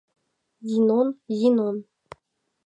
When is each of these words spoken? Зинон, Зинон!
Зинон, 0.69 1.07
Зинон! 1.37 1.77